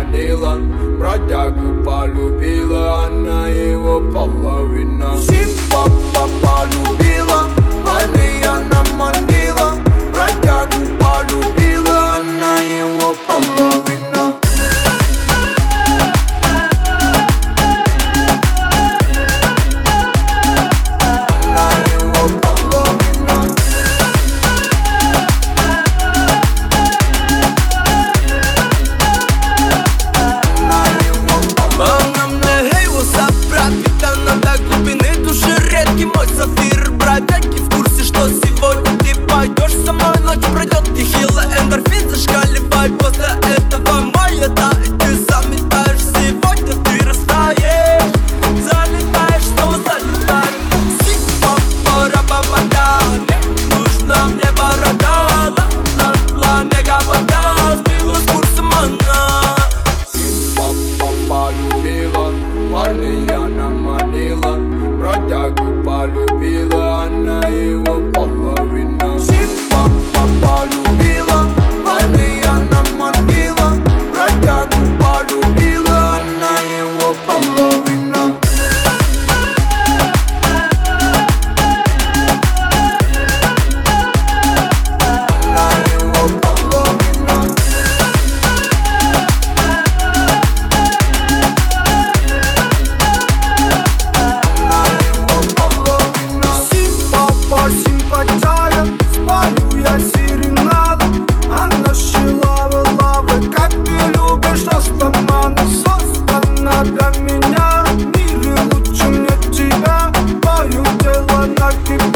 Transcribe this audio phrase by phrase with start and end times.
[0.00, 0.58] манила
[0.98, 5.16] Бродягу полюбила она его половина.
[5.18, 6.99] Симпа полюбила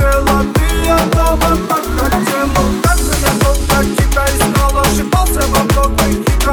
[0.05, 3.33] накипело, ты так хотела Как же я
[3.85, 6.45] тебя искала, ошибался во многих и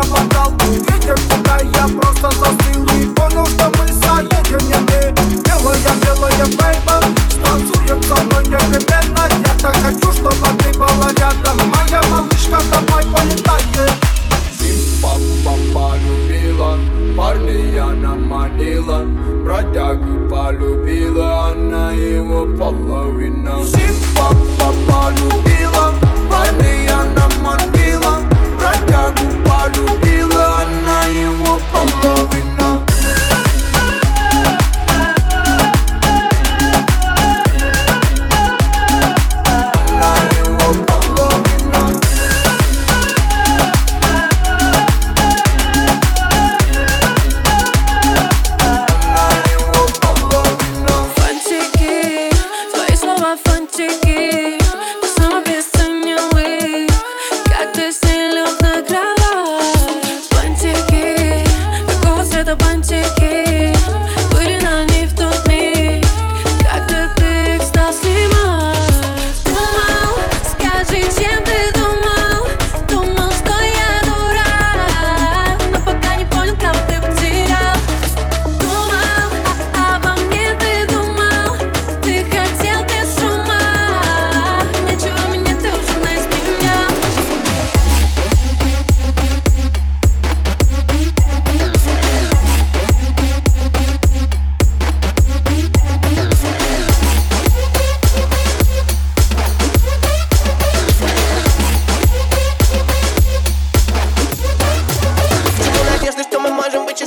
[1.30, 5.14] куда я просто застыл и понял, что мы соединены
[5.44, 11.58] Белая, белая, бейба, станцуем со мной непременно Я так хочу, чтобы ты была рядом
[12.12, 13.92] малышка домой полетает
[15.02, 16.78] Папа полюбила,
[17.18, 19.04] парня она манила
[19.44, 21.41] Бродягу полюбила,
[21.72, 23.64] она его половина
[24.18, 25.51] Папа полюбила, парня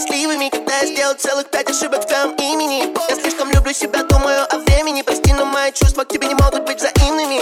[0.04, 2.84] счастливыми Когда я сделал целых пять ошибок в твоем имени.
[3.08, 5.02] Я слишком люблю себя, думаю о времени.
[5.02, 7.40] Прости, но мои чувства к тебе не могут быть взаимными.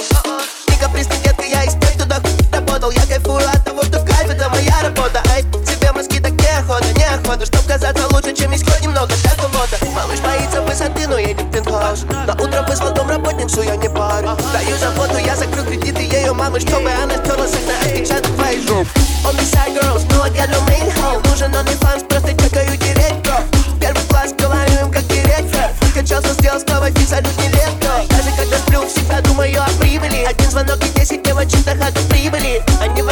[0.66, 2.90] Ты капризный детка, я из тех, кто до работал.
[2.90, 5.22] Я кайфую от того, что кайф это моя работа.
[5.34, 9.84] Эй, тебе мозги так неохота, неохота Чтоб казаться лучше, чем есть хоть немного для кого-то.
[9.94, 12.04] Малыш боится высоты, но едет в пентхаус.
[12.26, 14.36] На утро вызвал домработницу, я не парю.
[14.52, 18.88] Даю заботу, я закрыл кредиты ее мамы Чтобы она стерла секс на отпечаток твоих жопы
[19.24, 21.01] On the side girls, no I got no main
[27.12, 30.24] абсолютно нелепто Даже когда сплю, всегда думаю о прибыли.
[30.24, 32.62] Один звонок и десять девочек на прибыли.
[32.80, 33.08] Они в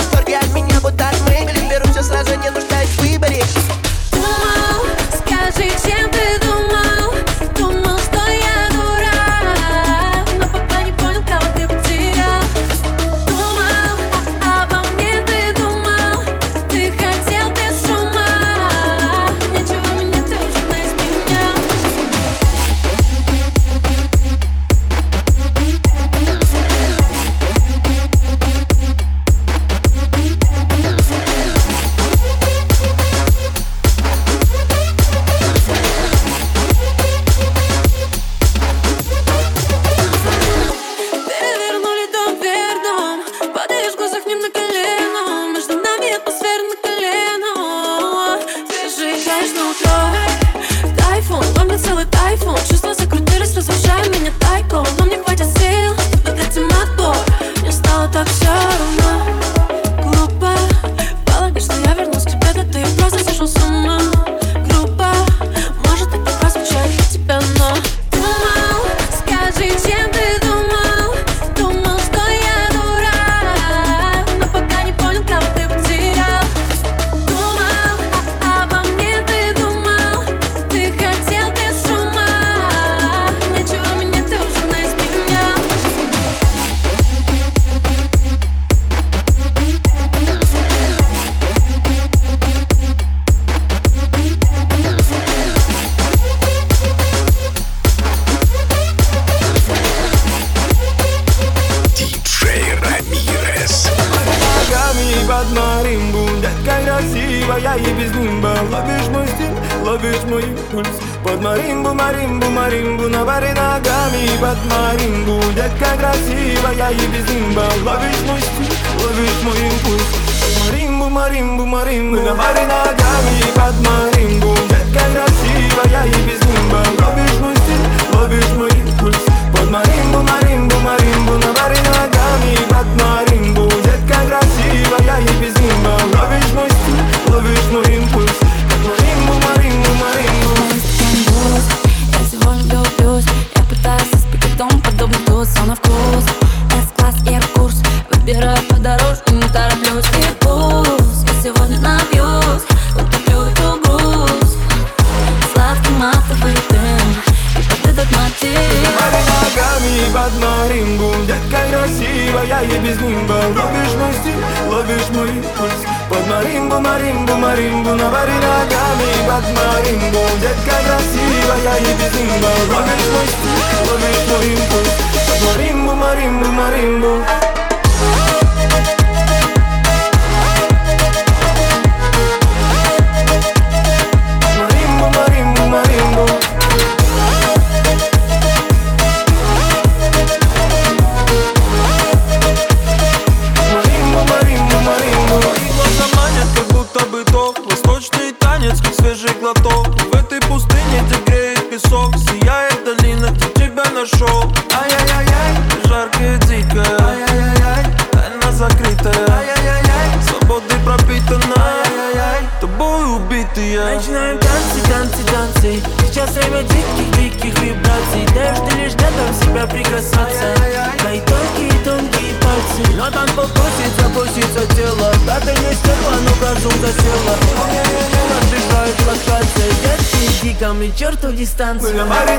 [231.32, 232.29] мне черту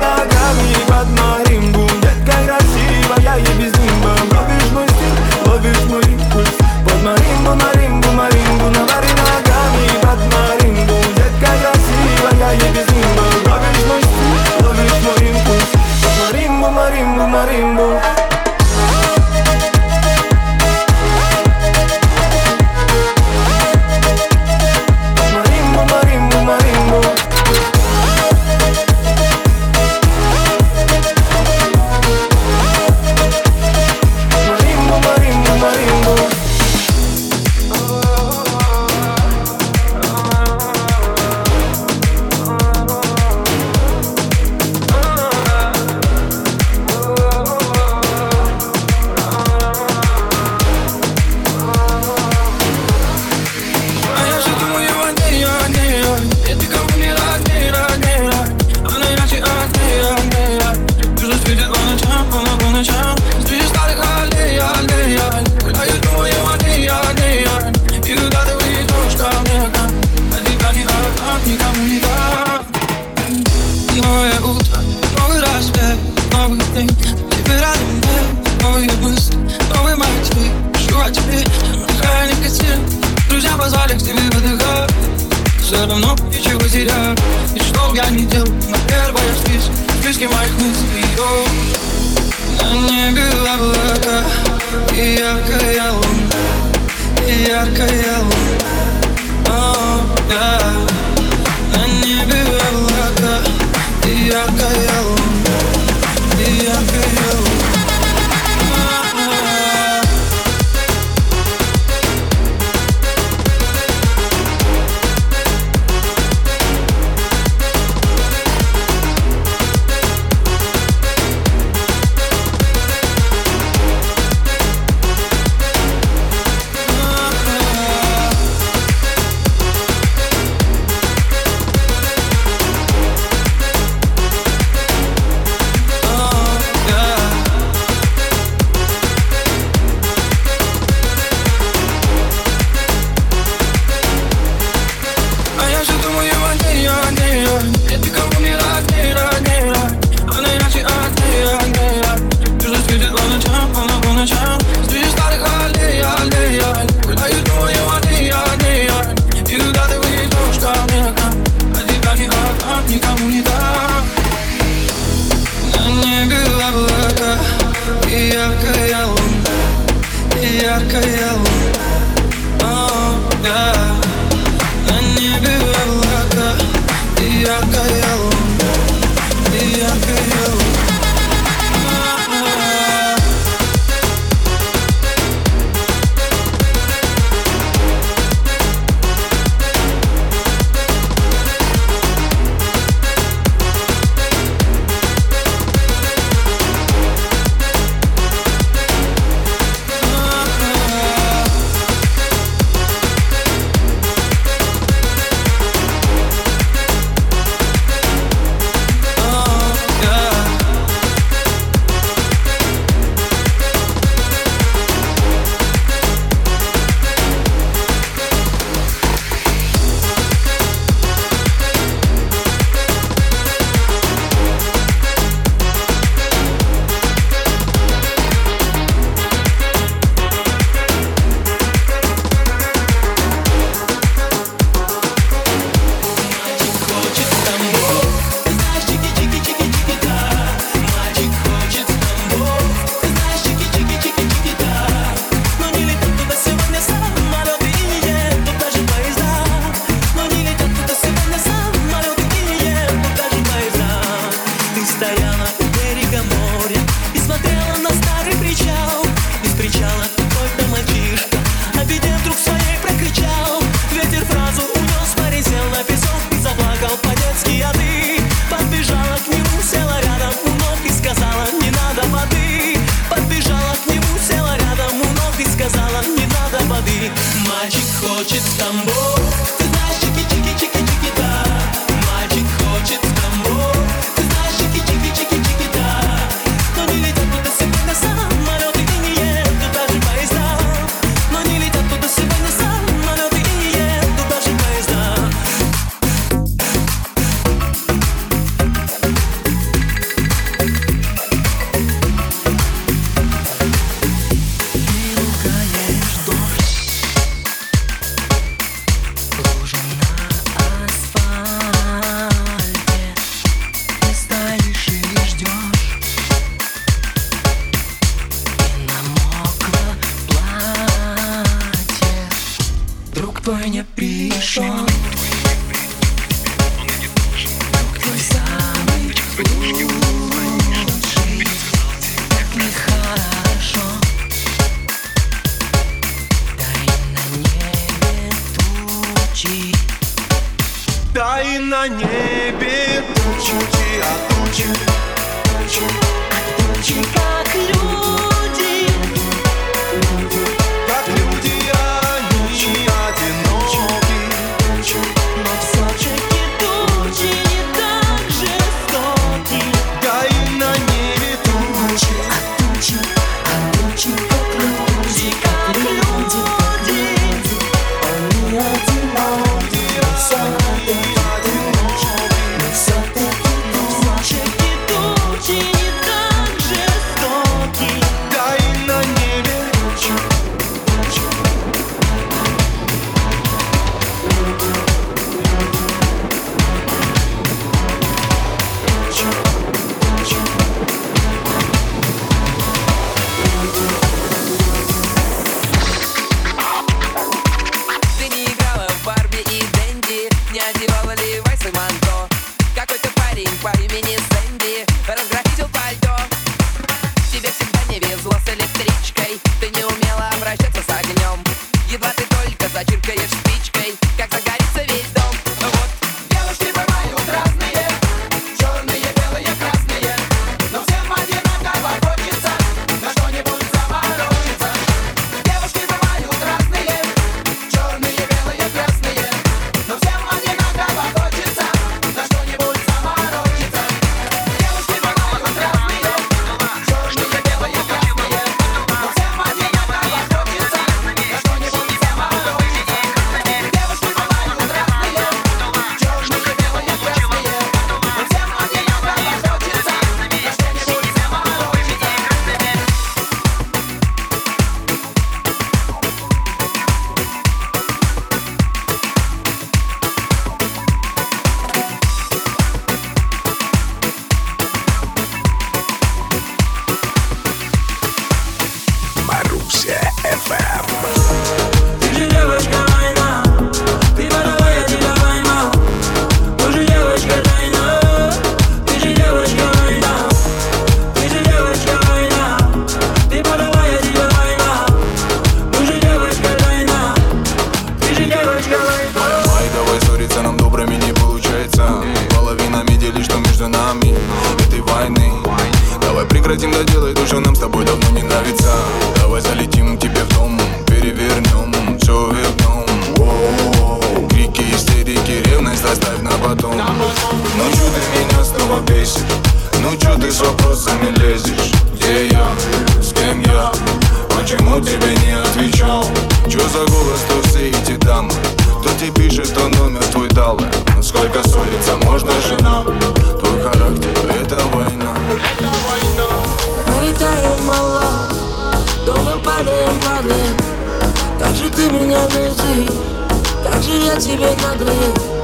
[534.11, 535.40] как же я тебе надоел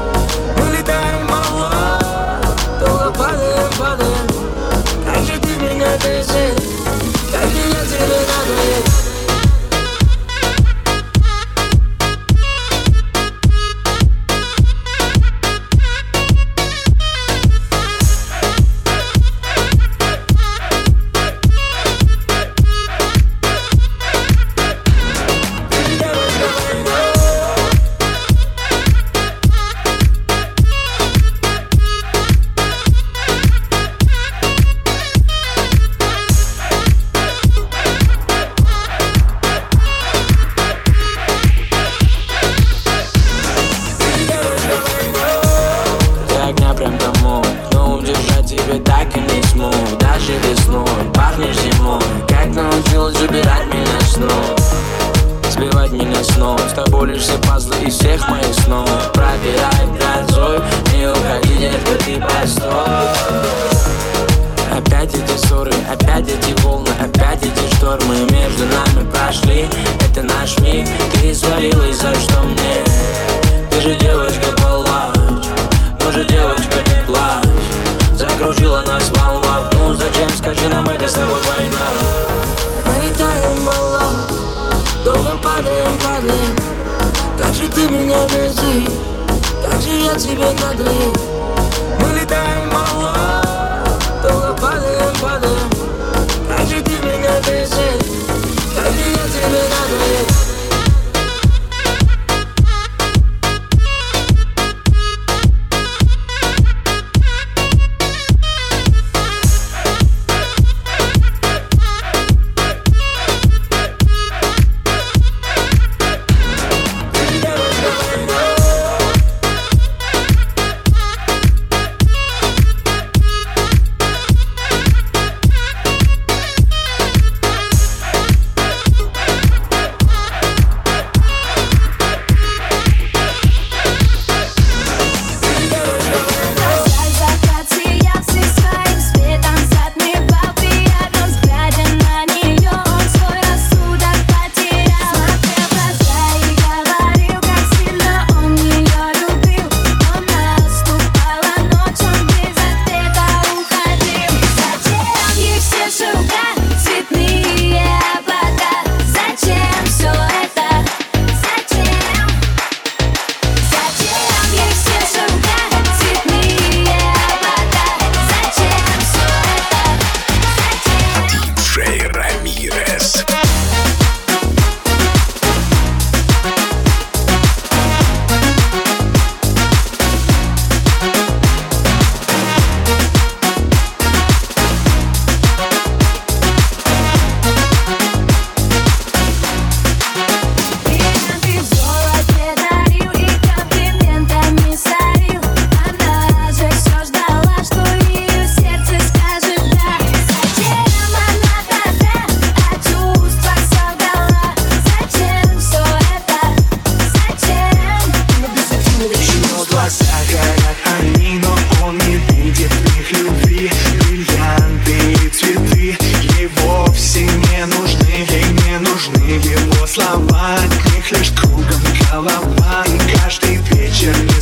[224.07, 224.36] Revolution.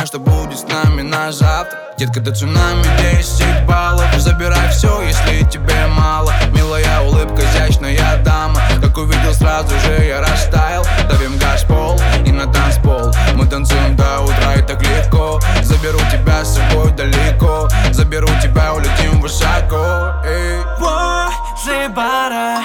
[0.00, 2.82] Знаю, что будет с нами на завтра Детка, до цунами
[3.14, 4.06] 10 баллов.
[4.16, 6.32] Забирай все, если тебе мало.
[6.50, 8.58] Милая улыбка, изящная дама.
[8.80, 10.82] Как увидел, сразу же я растаял.
[11.10, 13.12] Давим газ пол и на танцпол.
[13.34, 15.40] Мы танцуем до утра и так легко.
[15.62, 17.68] Заберу тебя с собой далеко.
[17.92, 20.14] Заберу тебя, улетим высоко.
[20.24, 20.56] Эй.
[20.78, 22.62] Боже, бара,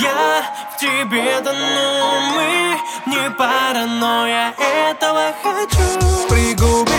[0.00, 0.42] я
[0.74, 6.26] в тебе тону Мы не пара, но я этого хочу.
[6.30, 6.97] Пригубить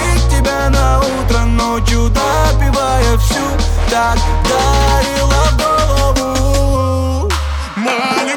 [0.49, 3.45] тебя на утро ночью Допивая всю,
[3.89, 4.17] так
[4.49, 7.29] дарила голову.
[7.75, 8.35] Мали,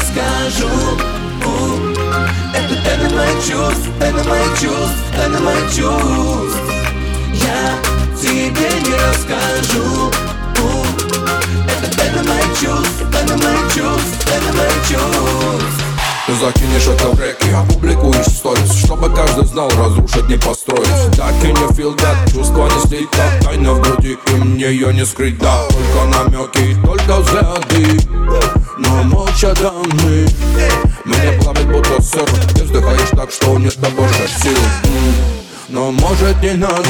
[0.00, 0.68] расскажу.
[1.44, 1.76] У,
[2.54, 6.60] Это тайна моих чувств, тайна моих чувств, тайна моих чувств.
[7.34, 7.78] Я
[8.20, 10.10] тебе не расскажу.
[10.58, 10.68] У,
[11.68, 15.84] Это тайна моих чувств, тайна моих чувств, тайна моих чувств.
[16.40, 20.88] Закинешь это в реки, опубликуешь сторис Чтобы каждый знал, разрушить не построить.
[21.16, 24.94] Так и не feel that, чувства не слить так Тайна в груди, и мне ее
[24.94, 30.26] не скрыть, да Только намеки, только взгляды Но молча даны
[31.04, 34.58] Меня плавит будто сыр Ты вздыхаешь так, что нет больше сил.
[35.68, 36.82] Но может не надо.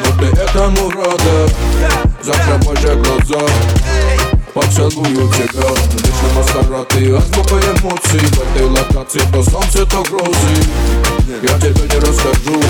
[0.00, 1.48] Но ты этому рада.
[2.22, 3.46] Закрывай же глаза.
[4.54, 5.68] Поцелую тебя.
[5.92, 8.20] Вечно Маскарад азбука эмоций.
[8.20, 10.54] В этой локации то солнце, то грозы.
[11.42, 12.62] Я тебе не расскажу.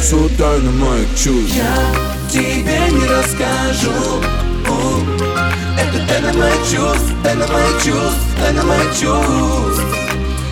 [0.00, 8.26] Всю тайну моих чувств Я тебе не расскажу Это тайна моих чувств, тайна моих чувств,
[8.40, 9.84] тайна моих чувств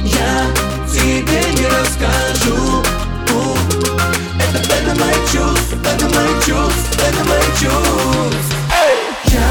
[0.05, 0.47] Я
[0.87, 2.83] тебе не расскажу
[4.39, 8.55] Это тайна моих чувств, тайна моих чувств, тайна моих чувств
[9.27, 9.49] Я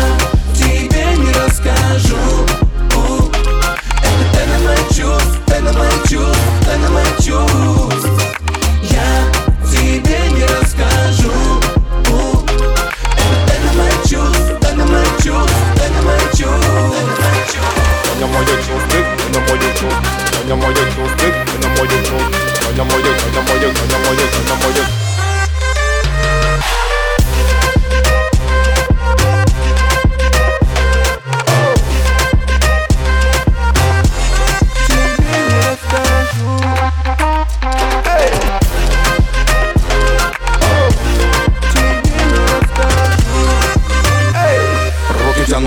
[0.54, 2.46] тебе не расскажу
[4.02, 8.22] Это тайна моих чувств, тайна моих чувств, тайна моих чувств
[8.92, 9.35] Я
[15.25, 17.71] тайна моих чувств, тайна моих чувств
[18.05, 22.31] Таня моє чувстви, Таня моє чувств, Таня моє чувстви, Таня моє чувств,
[22.67, 25.04] Таня моє, Таня моє, Таня моє, Таня моє.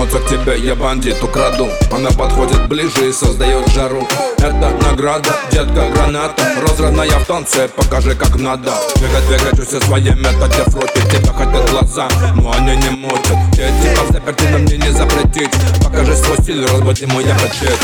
[0.09, 4.07] Руки тянутся к тебе, я бандит, украду Она подходит ближе и создает жару.
[4.37, 6.43] Это награда, детка, граната.
[6.61, 8.71] Разрывная в танце, покажи как надо.
[8.95, 13.37] Двигать, двигать, все свои методы Фрутит тебя хотят глаза, но они не мутят.
[13.53, 15.51] Эти заперти на мне не запретить.
[15.83, 17.77] Покажи свой стиль, разбуди мой аппетит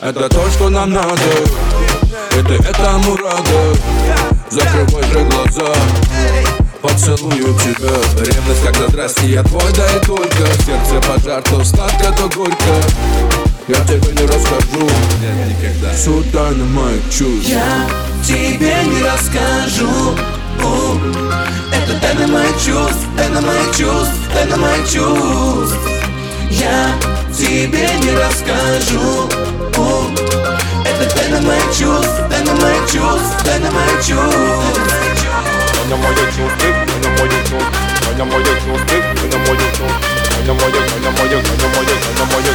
[0.00, 1.22] Это то, что нам надо.
[2.32, 3.76] И ты этому рада.
[4.50, 5.74] Закрывай же глаза
[6.86, 7.90] Поцелую тебя.
[8.24, 10.46] Ревность, когда здрасте, я твой, да и только.
[10.64, 12.56] Сердце пожар, то сладко, то горько.
[13.66, 14.88] Я тебе не расскажу.
[15.96, 17.88] Всю тайну моих чувств Я
[18.24, 20.14] тебе не расскажу.
[20.62, 20.96] У,
[21.74, 25.78] Это тайна моих чувств, тайна моих чувств, тайна моих чувств
[26.50, 26.94] Я
[27.36, 29.28] тебе не расскажу.
[29.76, 30.12] У,
[30.86, 34.95] Это тайна моих чувств, тайна моих чувств, тайна моих чувств
[35.36, 40.00] Моя моя чувствы, моя моя чувств, моя моя чувствы, моя моя чувств,
[40.32, 42.54] моя моя, моя моя, моя моя, моя моя.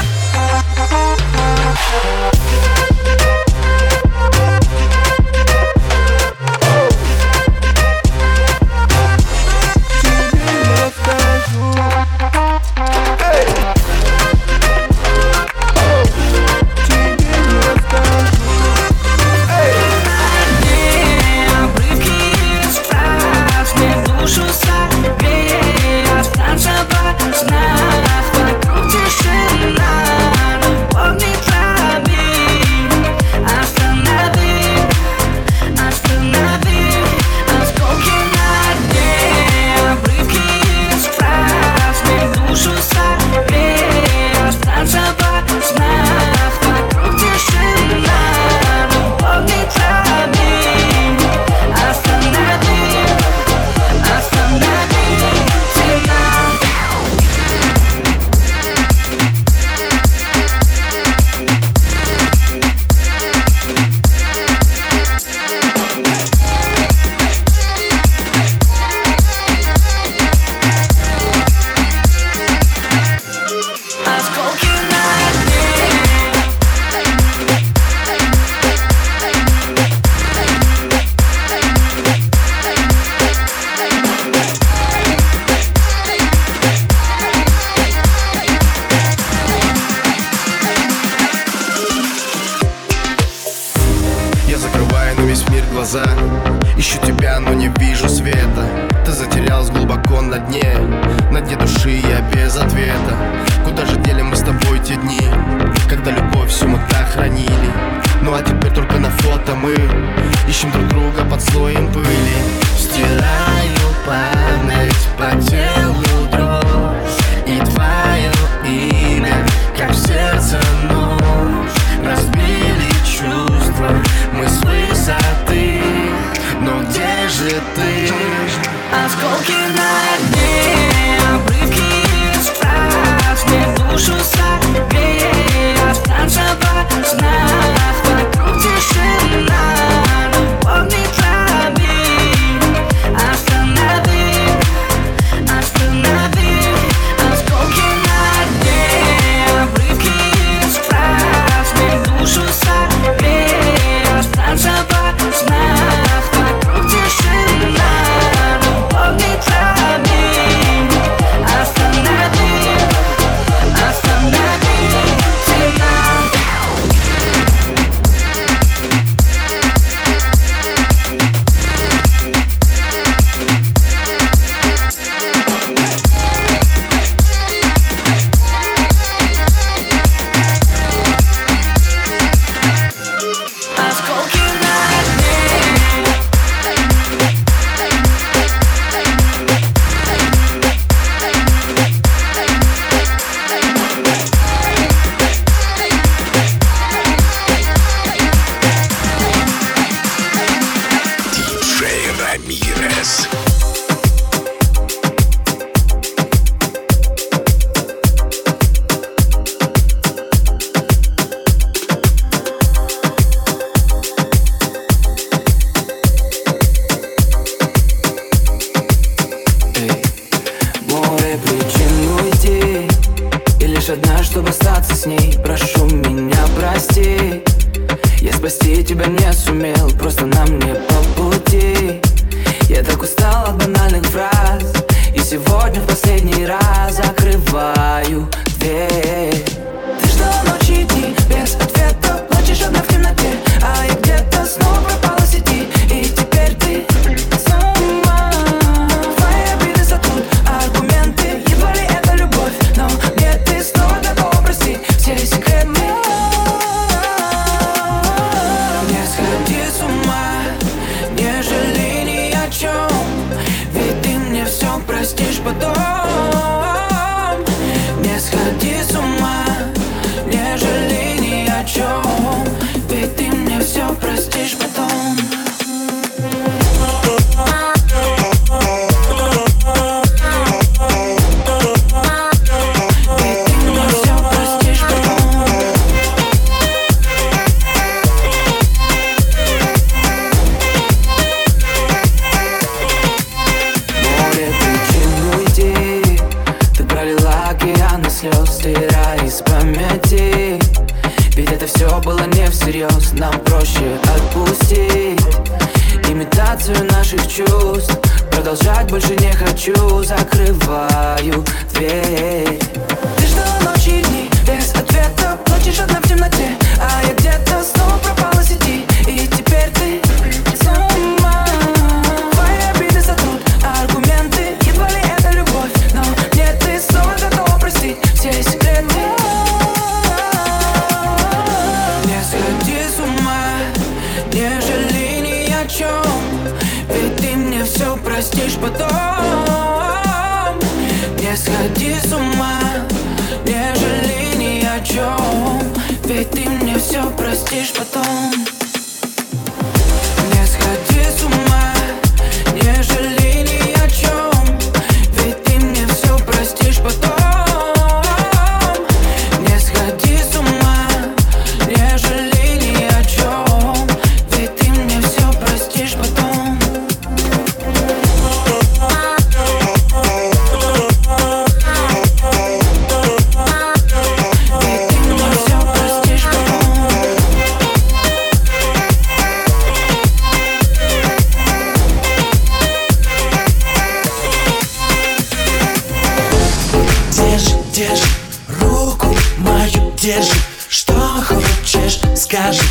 [390.02, 390.34] Держи
[390.68, 392.62] Что хочешь, скажи,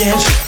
[0.00, 0.47] yeah.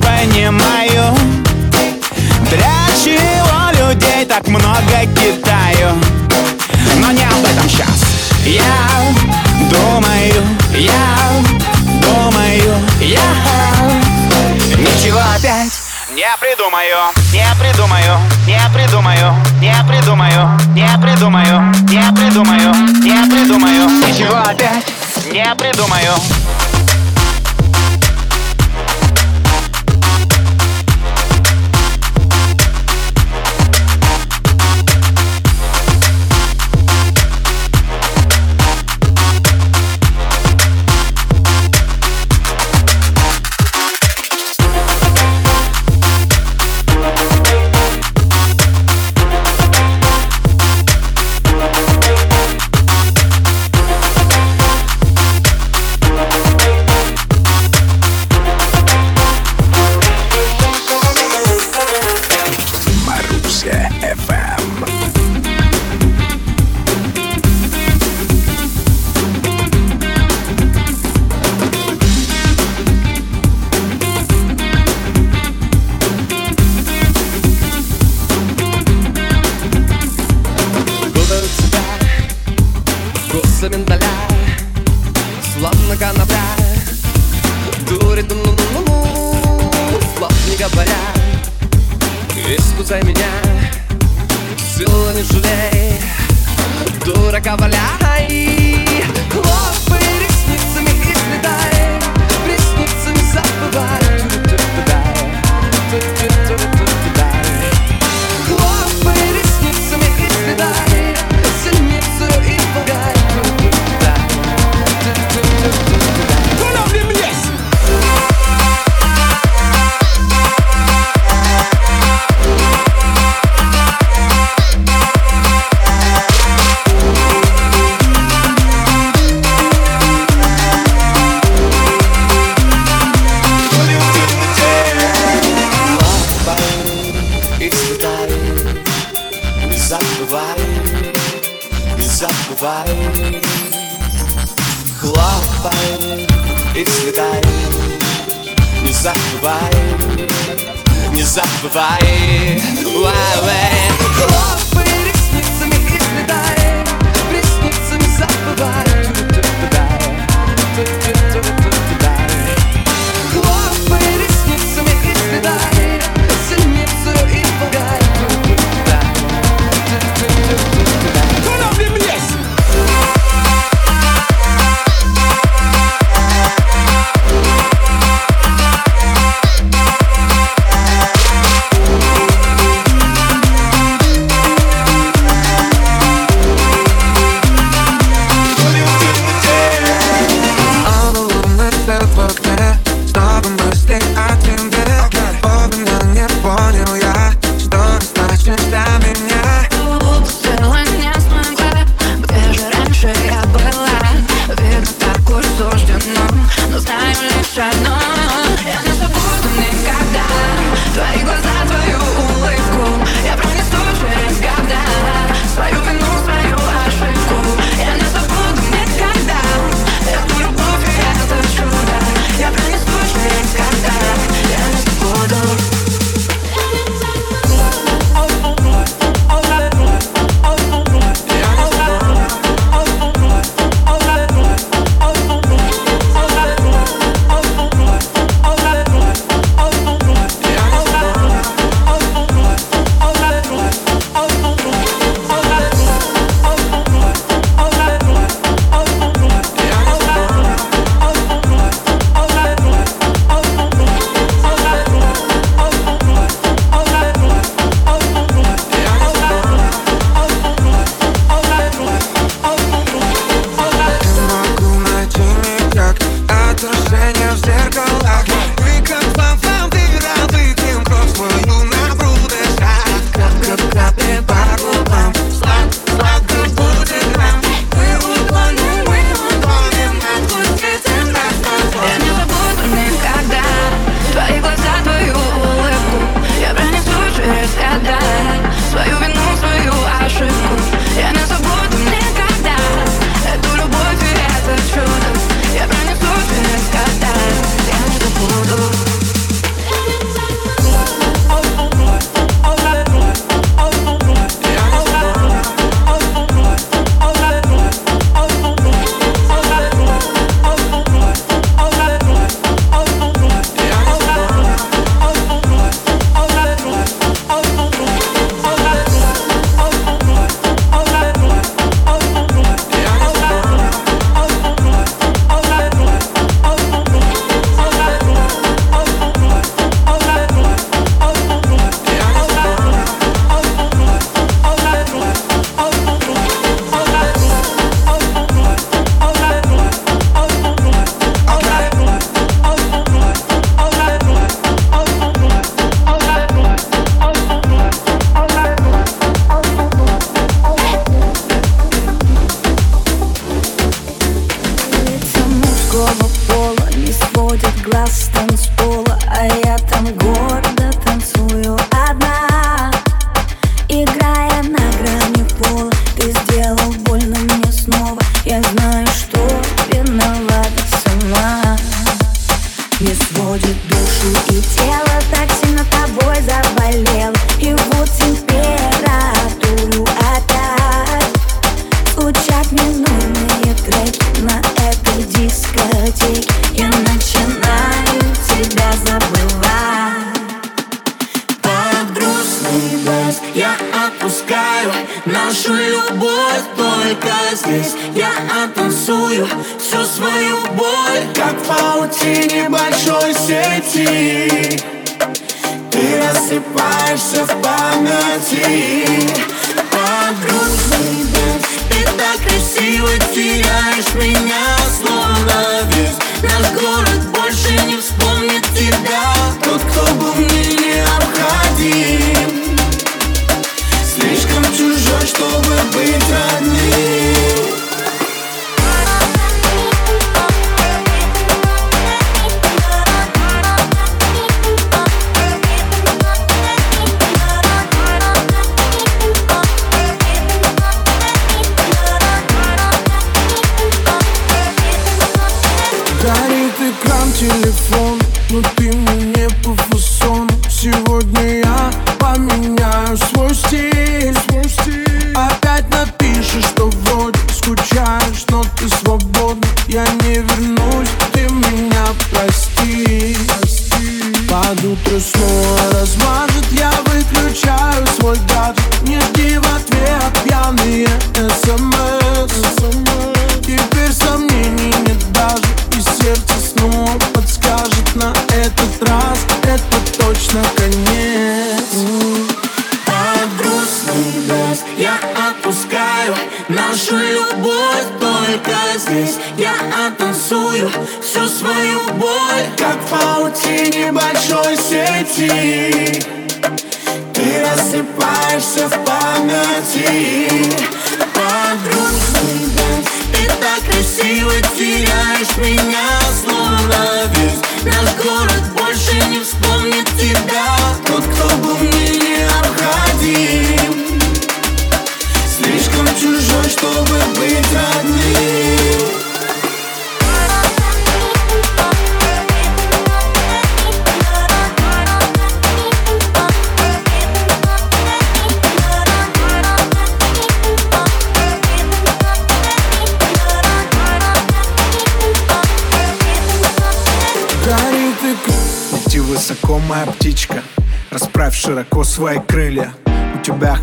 [0.00, 1.14] понимаю.
[2.50, 5.94] Для чего людей так много Китаю.
[6.96, 8.04] Но не об этом сейчас
[8.44, 8.62] Я
[9.70, 10.44] думаю,
[10.74, 11.30] я
[12.02, 13.30] думаю, я
[14.76, 16.96] Ничего опять не придумаю,
[17.32, 24.86] не придумаю, не придумаю, не придумаю, не придумаю, не придумаю, не придумаю, ничего опять
[25.32, 26.12] не придумаю.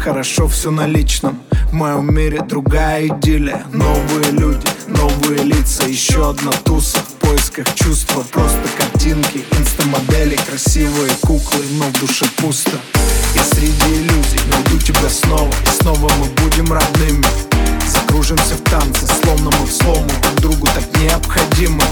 [0.07, 1.37] хорошо все на личном.
[1.69, 3.65] В моем мире другая идиллия.
[3.73, 6.99] Новые люди, новые лица Еще одна туса.
[6.99, 12.77] В поисках чувства Просто картинки, инстамодели Красивые куклы, но в душе пусто.
[13.35, 15.51] И среди иллюзий найду тебя снова.
[15.65, 17.27] И снова мы будем родными.
[17.85, 20.07] Закружимся в танце, словно мы в слому.
[20.37, 21.83] Друг другу так необходимы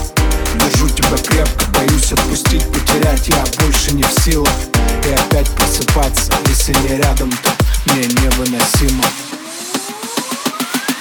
[0.54, 3.28] Держу тебя крепко, боюсь отпустить, потерять.
[3.28, 4.54] Я больше не в силах.
[5.06, 9.04] И опять просыпаться, если не рядом, то мне невыносимо.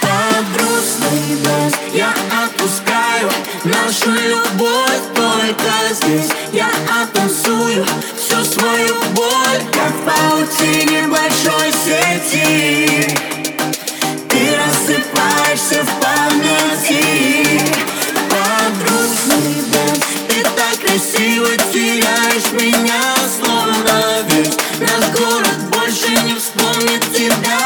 [0.01, 2.13] Под грустный дождь я
[2.45, 3.31] отпускаю
[3.65, 6.69] Нашу любовь только здесь Я
[7.03, 7.87] оттанцую
[8.19, 13.17] всю свою боль Как в паутине большой сети.
[14.29, 17.61] Ты рассыпаешься в памяти.
[18.29, 25.64] Под грустный дождь Ты так красиво теряешь меня Словно весь наш город
[26.87, 27.64] you tonight.